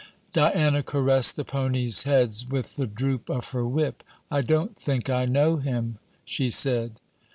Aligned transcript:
Diana 0.33 0.81
caressed 0.81 1.35
the 1.35 1.45
ponies' 1.45 2.05
heads 2.05 2.47
with 2.49 2.75
the 2.75 2.87
droop 2.87 3.29
of 3.29 3.49
her 3.49 3.67
whip: 3.67 4.03
'I 4.31 4.41
don't 4.41 4.75
think 4.75 5.11
I 5.11 5.25
know 5.25 5.57
him!' 5.57 5.99
she 6.25 6.49
said. 6.49 6.93